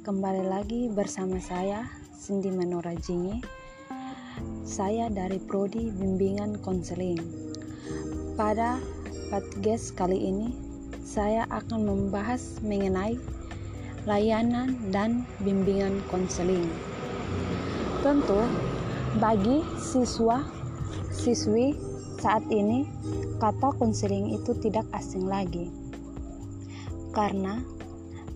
kembali 0.00 0.48
lagi 0.48 0.88
bersama 0.88 1.36
saya 1.44 1.84
Cindy 2.16 2.48
Manora 2.48 2.96
Jingi. 2.96 3.36
Saya 4.64 5.12
dari 5.12 5.36
Prodi 5.36 5.92
Bimbingan 5.92 6.56
Konseling. 6.64 7.20
Pada 8.32 8.80
podcast 9.28 9.92
kali 9.92 10.32
ini, 10.32 10.56
saya 11.04 11.44
akan 11.52 11.84
membahas 11.84 12.64
mengenai 12.64 13.20
layanan 14.08 14.72
dan 14.88 15.28
bimbingan 15.44 16.00
konseling. 16.08 16.72
Tentu, 18.00 18.40
bagi 19.20 19.60
siswa 19.84 20.48
siswi 21.12 21.76
saat 22.24 22.48
ini, 22.48 22.88
kata 23.36 23.68
konseling 23.76 24.32
itu 24.32 24.56
tidak 24.64 24.88
asing 24.96 25.28
lagi 25.28 25.68
karena 27.12 27.60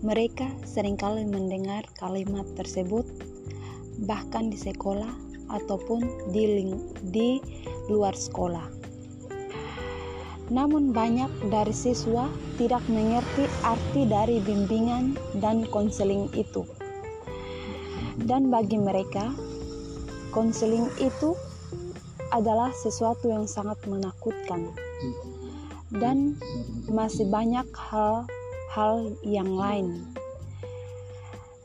mereka 0.03 0.51
sering 0.67 0.99
kali 0.99 1.23
mendengar 1.23 1.87
kalimat 1.95 2.43
tersebut 2.59 3.07
bahkan 4.03 4.51
di 4.51 4.59
sekolah 4.59 5.07
ataupun 5.47 6.03
di, 6.35 6.43
ling 6.43 6.75
di 7.07 7.39
luar 7.87 8.11
sekolah. 8.11 8.67
Namun 10.51 10.91
banyak 10.91 11.47
dari 11.47 11.71
siswa 11.71 12.27
tidak 12.59 12.83
mengerti 12.91 13.47
arti 13.63 14.03
dari 14.03 14.43
bimbingan 14.43 15.15
dan 15.39 15.63
konseling 15.71 16.27
itu. 16.35 16.67
Dan 18.19 18.51
bagi 18.51 18.75
mereka, 18.75 19.31
konseling 20.35 20.91
itu 20.99 21.33
adalah 22.35 22.75
sesuatu 22.75 23.31
yang 23.31 23.47
sangat 23.47 23.79
menakutkan. 23.87 24.67
Dan 25.95 26.35
masih 26.91 27.29
banyak 27.31 27.65
hal 27.71 28.27
hal 28.73 29.13
yang 29.21 29.53
lain. 29.53 30.01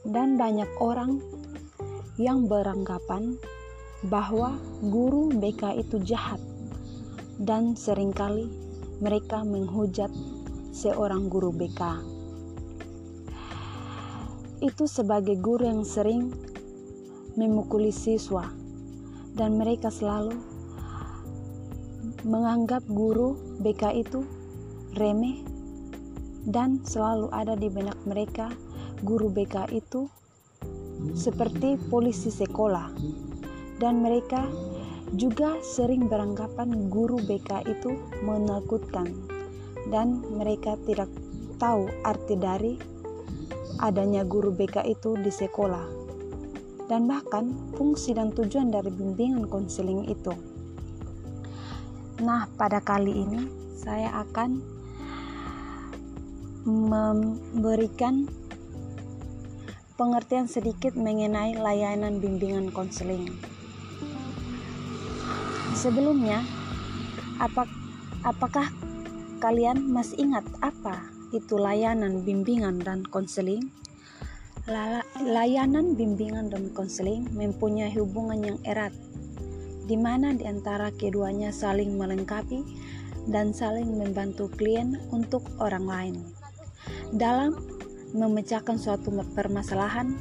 Dan 0.04 0.36
banyak 0.36 0.68
orang 0.76 1.24
yang 2.20 2.44
beranggapan 2.44 3.40
bahwa 4.04 4.60
guru 4.84 5.32
BK 5.32 5.80
itu 5.80 5.96
jahat 6.04 6.38
dan 7.40 7.72
sering 7.72 8.12
kali 8.12 8.52
mereka 9.00 9.40
menghujat 9.40 10.12
seorang 10.76 11.32
guru 11.32 11.48
BK. 11.48 11.82
Itu 14.60 14.84
sebagai 14.84 15.40
guru 15.40 15.64
yang 15.64 15.82
sering 15.88 16.28
memukuli 17.40 17.94
siswa 17.94 18.44
dan 19.32 19.56
mereka 19.56 19.88
selalu 19.88 20.34
menganggap 22.26 22.82
guru 22.90 23.38
BK 23.62 24.02
itu 24.02 24.26
remeh 24.98 25.57
dan 26.48 26.80
selalu 26.80 27.28
ada 27.28 27.52
di 27.52 27.68
benak 27.68 28.00
mereka 28.08 28.48
guru 29.04 29.28
BK 29.28 29.68
itu 29.76 30.08
seperti 31.12 31.76
polisi 31.92 32.32
sekolah. 32.32 32.88
Dan 33.78 34.02
mereka 34.02 34.42
juga 35.14 35.60
sering 35.62 36.10
beranggapan 36.10 36.90
guru 36.90 37.20
BK 37.20 37.68
itu 37.68 37.94
menakutkan. 38.24 39.12
Dan 39.92 40.24
mereka 40.34 40.74
tidak 40.88 41.12
tahu 41.60 41.86
arti 42.02 42.34
dari 42.34 42.74
adanya 43.78 44.24
guru 44.24 44.50
BK 44.50 44.88
itu 44.88 45.14
di 45.20 45.30
sekolah. 45.30 45.84
Dan 46.88 47.04
bahkan 47.04 47.52
fungsi 47.76 48.16
dan 48.16 48.32
tujuan 48.32 48.72
dari 48.72 48.88
bimbingan 48.88 49.46
konseling 49.52 50.08
itu. 50.08 50.32
Nah, 52.24 52.48
pada 52.58 52.82
kali 52.82 53.14
ini 53.14 53.46
saya 53.78 54.10
akan 54.26 54.77
memberikan 56.68 58.28
pengertian 59.96 60.44
sedikit 60.44 60.92
mengenai 60.92 61.56
layanan 61.56 62.20
bimbingan 62.20 62.68
konseling. 62.68 63.32
Sebelumnya, 65.72 66.44
apakah 68.20 68.68
kalian 69.40 69.88
masih 69.88 70.28
ingat 70.28 70.44
apa 70.60 71.08
itu 71.32 71.56
layanan 71.56 72.20
bimbingan 72.20 72.84
dan 72.84 73.00
konseling? 73.08 73.72
Layanan 75.24 75.96
bimbingan 75.96 76.52
dan 76.52 76.68
konseling 76.76 77.24
mempunyai 77.32 77.88
hubungan 77.96 78.44
yang 78.44 78.58
erat, 78.68 78.92
di 79.88 79.96
mana 79.96 80.36
di 80.36 80.44
antara 80.44 80.92
keduanya 80.92 81.48
saling 81.48 81.96
melengkapi 81.96 82.60
dan 83.32 83.56
saling 83.56 83.96
membantu 83.96 84.52
klien 84.52 85.00
untuk 85.08 85.40
orang 85.56 85.88
lain 85.88 86.37
dalam 87.14 87.56
memecahkan 88.16 88.80
suatu 88.80 89.12
permasalahan 89.36 90.16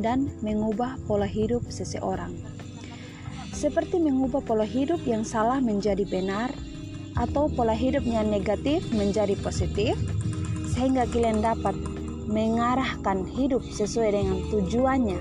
dan 0.00 0.30
mengubah 0.42 0.98
pola 1.06 1.28
hidup 1.28 1.62
seseorang. 1.70 2.34
Seperti 3.54 4.02
mengubah 4.02 4.42
pola 4.42 4.66
hidup 4.66 5.00
yang 5.06 5.22
salah 5.22 5.62
menjadi 5.62 6.02
benar 6.04 6.50
atau 7.14 7.46
pola 7.46 7.72
hidupnya 7.72 8.26
negatif 8.26 8.82
menjadi 8.90 9.38
positif 9.38 9.94
sehingga 10.74 11.06
kalian 11.14 11.38
dapat 11.38 11.78
mengarahkan 12.26 13.22
hidup 13.30 13.62
sesuai 13.70 14.10
dengan 14.10 14.38
tujuannya 14.50 15.20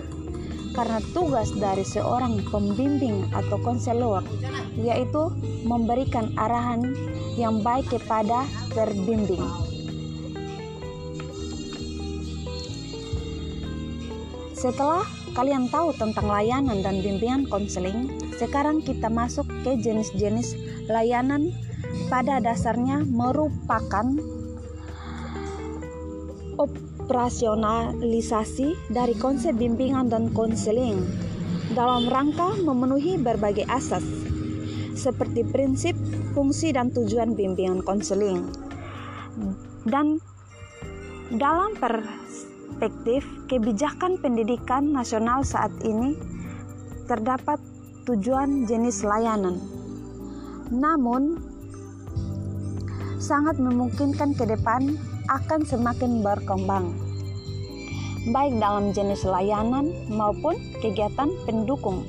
karena 0.74 1.00
tugas 1.14 1.54
dari 1.54 1.86
seorang 1.86 2.42
pembimbing 2.50 3.30
atau 3.30 3.62
konselor 3.62 4.26
yaitu 4.74 5.30
memberikan 5.62 6.34
arahan 6.34 6.98
yang 7.38 7.62
baik 7.62 7.86
kepada 7.94 8.50
terbimbing. 8.74 9.46
Setelah 14.64 15.04
kalian 15.36 15.68
tahu 15.68 15.92
tentang 15.92 16.32
layanan 16.32 16.80
dan 16.80 17.04
bimbingan 17.04 17.44
konseling, 17.52 18.08
sekarang 18.40 18.80
kita 18.80 19.12
masuk 19.12 19.44
ke 19.68 19.76
jenis-jenis 19.76 20.56
layanan 20.88 21.52
pada 22.08 22.40
dasarnya 22.40 23.04
merupakan 23.04 24.08
operasionalisasi 26.56 28.72
dari 28.88 29.12
konsep 29.20 29.52
bimbingan 29.60 30.08
dan 30.08 30.32
konseling 30.32 31.04
dalam 31.76 32.08
rangka 32.08 32.56
memenuhi 32.64 33.20
berbagai 33.20 33.68
asas 33.68 34.08
seperti 34.96 35.44
prinsip, 35.44 35.92
fungsi, 36.32 36.72
dan 36.72 36.88
tujuan 36.96 37.36
bimbingan 37.36 37.84
konseling. 37.84 38.48
Dan 39.84 40.24
dalam 41.36 41.76
per 41.76 42.00
perspektif 42.74 43.22
kebijakan 43.46 44.18
pendidikan 44.18 44.90
nasional 44.90 45.46
saat 45.46 45.70
ini 45.86 46.18
terdapat 47.06 47.62
tujuan 48.10 48.66
jenis 48.66 49.06
layanan. 49.06 49.62
Namun, 50.74 51.38
sangat 53.22 53.62
memungkinkan 53.62 54.34
ke 54.34 54.50
depan 54.50 54.98
akan 55.30 55.62
semakin 55.64 56.26
berkembang, 56.26 56.98
baik 58.34 58.58
dalam 58.58 58.90
jenis 58.90 59.22
layanan 59.22 59.94
maupun 60.10 60.58
kegiatan 60.82 61.30
pendukung. 61.46 62.02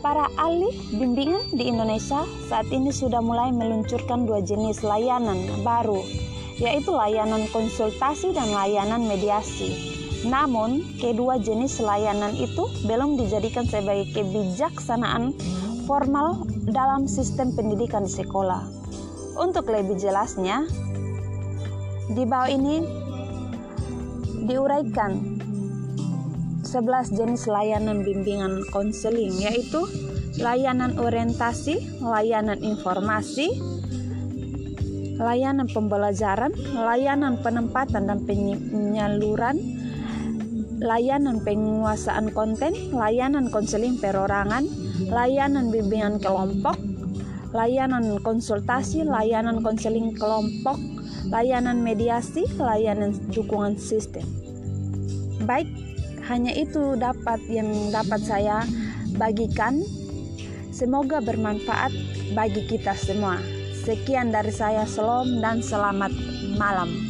Para 0.00 0.30
ahli 0.38 0.70
bimbingan 0.96 1.58
di 1.58 1.68
Indonesia 1.68 2.24
saat 2.48 2.70
ini 2.70 2.88
sudah 2.88 3.20
mulai 3.20 3.52
meluncurkan 3.52 4.24
dua 4.24 4.40
jenis 4.40 4.80
layanan 4.80 5.42
baru, 5.60 6.00
yaitu 6.60 6.92
layanan 6.92 7.48
konsultasi 7.50 8.36
dan 8.36 8.52
layanan 8.52 9.08
mediasi. 9.08 9.72
Namun, 10.28 10.84
kedua 11.00 11.40
jenis 11.40 11.80
layanan 11.80 12.36
itu 12.36 12.68
belum 12.84 13.16
dijadikan 13.16 13.64
sebagai 13.64 14.12
kebijaksanaan 14.12 15.32
formal 15.88 16.44
dalam 16.68 17.08
sistem 17.08 17.56
pendidikan 17.56 18.04
di 18.04 18.12
sekolah. 18.12 18.60
Untuk 19.40 19.72
lebih 19.72 19.96
jelasnya, 19.96 20.68
di 22.12 22.28
bawah 22.28 22.52
ini 22.52 22.84
diuraikan 24.44 25.40
11 26.68 27.16
jenis 27.16 27.48
layanan 27.48 28.04
bimbingan 28.04 28.62
konseling 28.68 29.32
yaitu 29.40 29.88
layanan 30.38 31.00
orientasi, 31.00 31.80
layanan 32.04 32.60
informasi, 32.60 33.50
layanan 35.20 35.68
pembelajaran, 35.68 36.56
layanan 36.72 37.36
penempatan 37.44 38.08
dan 38.08 38.24
penyaluran, 38.24 39.60
layanan 40.80 41.44
penguasaan 41.44 42.32
konten, 42.32 42.72
layanan 42.96 43.52
konseling 43.52 44.00
perorangan, 44.00 44.64
layanan 45.12 45.68
bimbingan 45.68 46.16
kelompok, 46.16 46.80
layanan 47.52 48.16
konsultasi, 48.24 49.04
layanan 49.04 49.60
konseling 49.60 50.16
kelompok, 50.16 50.80
layanan 51.28 51.84
mediasi, 51.84 52.48
layanan 52.56 53.12
dukungan 53.28 53.76
sistem. 53.76 54.24
Baik, 55.44 55.68
hanya 56.32 56.56
itu 56.56 56.96
dapat 56.96 57.44
yang 57.52 57.68
dapat 57.92 58.24
saya 58.24 58.64
bagikan. 59.20 59.84
Semoga 60.72 61.20
bermanfaat 61.20 61.92
bagi 62.32 62.64
kita 62.64 62.96
semua. 62.96 63.59
Sekian 63.80 64.28
dari 64.28 64.52
saya, 64.52 64.84
Selom 64.84 65.40
dan 65.40 65.64
selamat 65.64 66.12
malam. 66.60 67.09